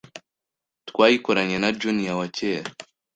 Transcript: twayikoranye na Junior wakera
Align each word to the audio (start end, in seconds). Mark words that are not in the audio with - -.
twayikoranye 0.89 1.57
na 1.59 1.69
Junior 1.79 2.15
wakera 2.19 2.69